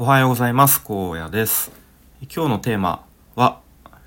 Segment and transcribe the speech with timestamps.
[0.00, 0.80] おはようございます。
[0.88, 1.72] 荒野です。
[2.32, 3.58] 今日のテーマは、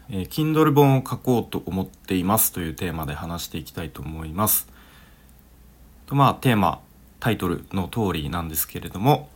[0.10, 4.70] えー、Kindle 本を書こうと思っていますというテーマで話していきたいと思います。
[6.06, 6.80] とまあテーマ
[7.20, 9.28] タイトルの通りなんですけれども、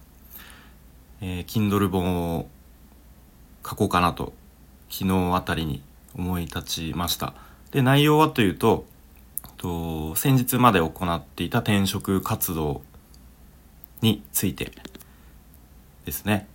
[1.19, 2.47] えー、Kindle 本を
[3.69, 4.31] 書こうかなと
[4.90, 5.83] 昨日あたりに
[6.17, 7.33] 思い立ちました。
[7.72, 8.85] で内容はというと
[9.58, 12.81] と先日まで行っていた転職活動
[14.01, 14.72] について
[16.05, 16.48] ですね。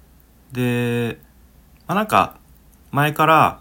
[0.53, 1.19] で、
[1.87, 2.39] まあ、なんか
[2.93, 3.61] 前から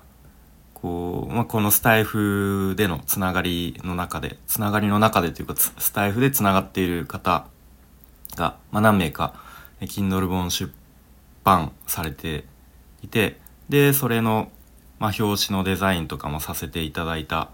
[0.73, 7.48] こう、まあ、このスタイフでのつながりの中でつながりの中でというかスタイフでつながっている方
[8.36, 9.34] が、まあ、何名か
[9.82, 10.72] Kindle 本出
[11.44, 12.46] 版されて
[13.02, 14.52] いてでそれの、
[14.99, 17.49] まあ、表紙のデザインとかもさせていただいた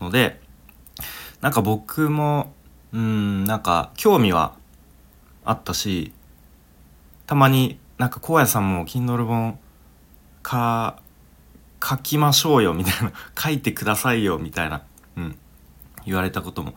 [0.00, 0.40] ので
[1.40, 2.52] なんか僕も
[2.92, 4.54] うんなんか興味は
[5.44, 6.12] あったし
[7.26, 9.58] たまになんか荒野さんも Kindle 本
[10.42, 11.00] か
[11.82, 13.12] 書きましょうよみたいな。
[13.38, 14.82] 書いてくださいよみたいな、
[15.16, 15.38] うん、
[16.04, 16.74] 言われたことも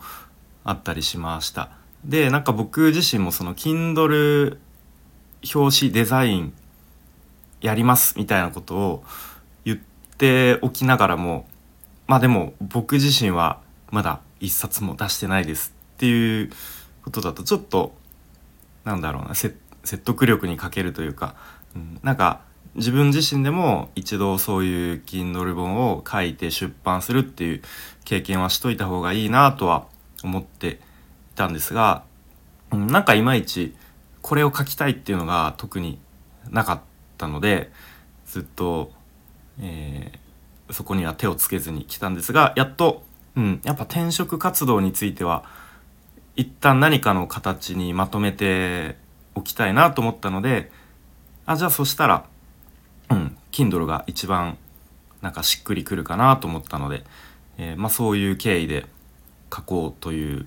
[0.64, 1.70] あったりしました。
[2.04, 4.58] でなんか僕自身もその Kindle
[5.54, 6.52] 表紙デザイン
[7.60, 9.04] やりますみたいなことを
[9.64, 9.78] 言っ
[10.16, 11.46] ておきながらも
[12.06, 16.50] まあでも僕自身はまだ一冊も出してないですっていう
[17.04, 17.94] ことだとちょっと
[18.84, 21.34] なんだろうな説説得力に欠けるというか、
[21.74, 22.42] うん、なんか
[22.74, 27.62] 自分自身でも一度そういう Kindle 本を書いて出版するっていう
[28.04, 29.86] 経験はしといた方がいいなとは
[30.22, 30.78] 思ってい
[31.34, 32.04] たんですが、
[32.72, 33.74] うん、なんかいまいち
[34.22, 35.98] これを書きたいっていうのが特に
[36.50, 36.80] なかっ
[37.18, 37.70] たので
[38.26, 38.92] ずっと、
[39.60, 43.02] えー、そこには手をつけずに来たんですがやっと、
[43.36, 45.44] うん、やっぱ転職活動については
[46.36, 48.96] 一旦何かの形にまとめて
[49.34, 50.70] おきたいなと思ったので
[51.46, 52.24] あじゃあそしたら
[53.10, 54.56] うん Kindle が一番
[55.22, 57.04] なんかしっくりくるかなと思ったので、
[57.58, 58.86] えー、まあ、そういう経緯で
[59.54, 60.46] 書こうという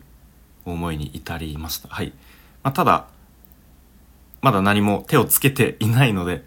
[0.65, 1.89] 思いに至りました。
[1.89, 2.13] はい、
[2.63, 3.07] まあ、ただ
[4.41, 6.43] まだ何も手をつけていないので、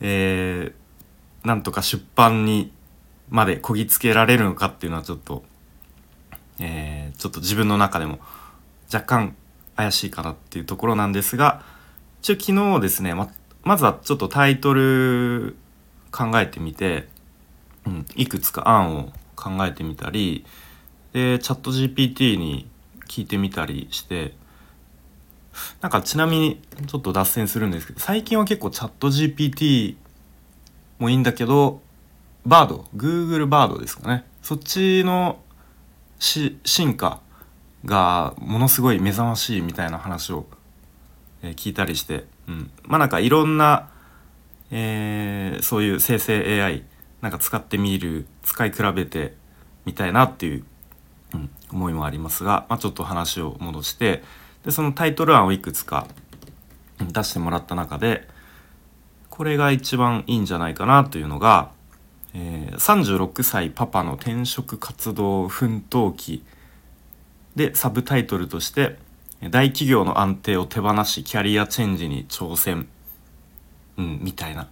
[0.00, 2.72] えー、なんとか出版に
[3.28, 5.42] までこぎつけられるのかっていうのはちょっと、
[6.60, 8.20] えー、ちょっと自分の中でも
[8.92, 9.36] 若干
[9.78, 11.62] 怪しいかなっていうところなんですが
[12.20, 13.30] 一応昨日ですねま
[13.62, 15.56] まずはちょっとタイトル
[16.10, 17.08] 考えてみて、
[17.86, 20.44] うん、いくつか案を考えてみたり
[21.12, 22.68] でチャット GPT に
[23.06, 24.34] 聞いてみたりして
[25.80, 29.96] なんかちなみにちょっと脱線するんですけど最近は結構チャット GPT
[30.98, 31.80] もいいんだけど
[32.44, 34.24] バード Google バードですかね。
[34.42, 35.38] そっちの
[36.18, 37.20] 進化
[37.84, 40.46] がものすごい目覚ましいみたいな話を、
[41.42, 43.90] え、聞いたりして、うん、まあなんかいろんな、
[44.70, 46.84] えー、そういう生成 AI
[47.20, 49.34] なんか使ってみる使い比べて
[49.84, 50.64] みたいなっていう、
[51.34, 54.22] うん、思いもありますが、まあ、ちょっと話を戻して
[54.64, 56.06] でそのタイトル案をいくつか
[57.00, 58.28] 出してもらった中で
[59.30, 61.70] これが一番いいんじゃないかなというのが、
[62.34, 66.44] えー、36歳パパの転職活動奮闘記
[67.58, 68.98] でサブタイトルとして
[69.50, 72.88] 「大企業の安定を手放しキャリアチェンジに挑戦」
[73.98, 74.68] うん、みたいな。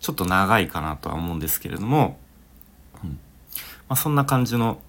[0.00, 2.18] ちょっと長いかなとは思うんですけれども、
[3.04, 3.10] うん。
[3.10, 3.16] ま
[3.90, 4.80] あ、そんな感じの、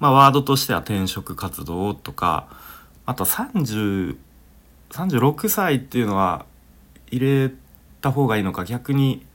[0.00, 2.48] まあ、ワードとしては転職活動とか
[3.04, 4.16] あと30
[4.90, 6.46] 36歳っていうのは
[7.10, 7.52] 入れ
[8.00, 9.26] た方がいいのか逆に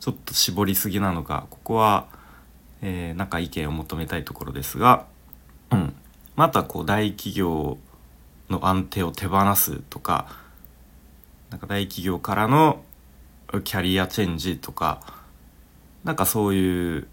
[0.00, 2.06] ちょっと絞りすぎなのかここは、
[2.80, 5.04] えー、なんか意見を求めたいところですが、
[5.70, 5.94] うん、
[6.38, 7.78] またこう大企業
[8.48, 10.28] の安定を手放すとか
[11.50, 12.84] なんか大企業からの
[13.64, 15.00] キャリアチェンジとか
[16.04, 17.08] なんかそういう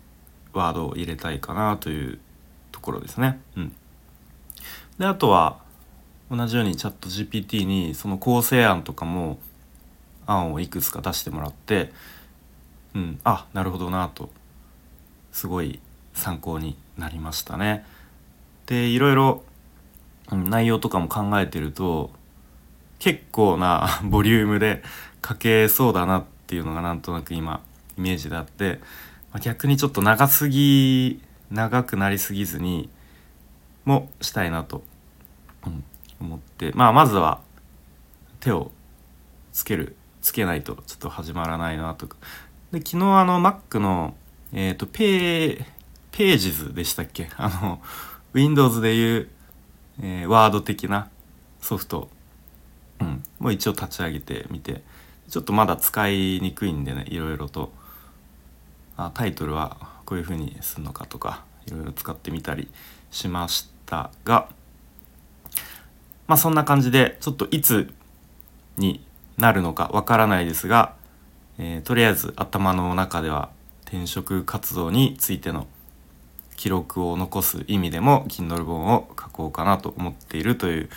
[0.54, 2.20] ワードを入れたいかなという
[2.72, 3.42] ところですね。
[3.58, 3.76] うん、
[5.00, 5.58] であとは
[6.30, 9.40] 同じようにチャット GPT にその構成案とかも
[10.28, 11.92] 案をいくつか出してもらって
[12.94, 14.30] うんあなるほどなと
[15.32, 15.80] すごい
[16.14, 17.88] 参考になりましたね。
[18.66, 19.44] でいろいろ
[20.32, 22.12] 内容とかも考えてると
[23.00, 24.84] 結構な ボリュームで
[25.28, 27.62] 書けそうだなっていうのがなんとなく今
[27.98, 28.80] イメージであって、
[29.32, 31.22] まあ、逆にちょっと長すぎ
[31.52, 32.90] 長くなりすぎずに
[33.86, 34.84] もしたいなと、
[36.20, 37.42] 思ってまあまずは
[38.40, 38.72] 手を
[39.54, 42.18] つけるつけないとちょっと始まらないなとか。
[42.72, 44.16] で昨日あの Mac の
[44.52, 45.66] えっ、ー、とペー
[46.12, 47.30] ページズでしたっけ？
[47.38, 47.82] あの
[48.36, 49.30] Windows でいう、
[50.02, 51.10] えー、ワード的な
[51.60, 52.10] ソフト、
[53.02, 54.84] うん、もう一応立ち上げてみて。
[55.30, 57.72] ちょっとまだ使いにくいんでねいろいろと。
[58.98, 62.70] あタイトルはこういう風にするのかとかいろいろ使ってみたり
[63.12, 64.48] しましたが。
[66.28, 67.94] まあそんな感じでちょっといつ
[68.78, 69.06] に
[69.38, 70.96] なるのかわからないですが、
[71.58, 73.50] えー、とりあえず頭の中では
[73.84, 75.68] 転職活動についての
[76.56, 80.90] 記録を残す意味でも Kindle 本を書こうかなと思っているという、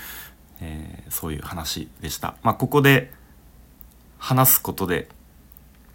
[0.61, 2.37] えー、そういう話でした。
[2.43, 3.13] まあ、ここで
[4.19, 5.09] 話すことで、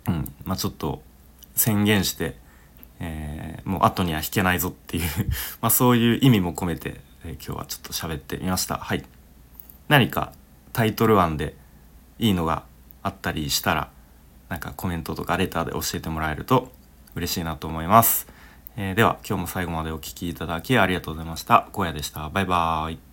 [0.08, 1.02] うんまあ、ちょっと
[1.56, 2.36] 宣言して、
[3.00, 5.04] えー、もう後には引けないぞっていう
[5.62, 8.78] まあそういう意味も込めて、えー、今日はちょっと喋ってみました。
[8.78, 9.04] はい。
[9.90, 10.34] 何か
[10.72, 11.56] タイトル案で
[12.20, 12.64] いいのが
[13.02, 13.92] あったりしたら、
[14.50, 16.72] なんかコメントとかレターで教えてもらえると
[17.16, 18.28] 嬉しいなと思います。
[18.76, 21.68] えー、では今日も最後までお聴きいただきありがとうございました。
[21.74, 22.30] 荒野でした。
[22.30, 23.13] バイバーイ。